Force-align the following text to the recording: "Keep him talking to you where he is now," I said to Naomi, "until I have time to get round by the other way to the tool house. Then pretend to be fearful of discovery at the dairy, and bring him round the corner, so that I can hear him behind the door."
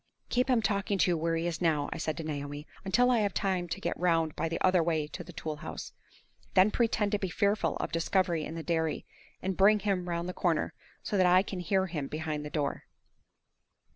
"Keep 0.29 0.49
him 0.49 0.63
talking 0.63 0.97
to 0.97 1.11
you 1.11 1.15
where 1.15 1.35
he 1.35 1.45
is 1.45 1.61
now," 1.61 1.87
I 1.93 1.99
said 1.99 2.17
to 2.17 2.23
Naomi, 2.23 2.65
"until 2.83 3.11
I 3.11 3.19
have 3.19 3.35
time 3.35 3.67
to 3.67 3.79
get 3.79 3.99
round 3.99 4.35
by 4.35 4.49
the 4.49 4.59
other 4.61 4.81
way 4.81 5.05
to 5.05 5.23
the 5.23 5.31
tool 5.31 5.57
house. 5.57 5.93
Then 6.55 6.71
pretend 6.71 7.11
to 7.11 7.19
be 7.19 7.29
fearful 7.29 7.75
of 7.77 7.91
discovery 7.91 8.43
at 8.47 8.55
the 8.55 8.63
dairy, 8.63 9.05
and 9.43 9.55
bring 9.55 9.77
him 9.81 10.09
round 10.09 10.27
the 10.27 10.33
corner, 10.33 10.73
so 11.03 11.17
that 11.17 11.27
I 11.27 11.43
can 11.43 11.59
hear 11.59 11.85
him 11.85 12.07
behind 12.07 12.43
the 12.43 12.49
door." 12.49 12.85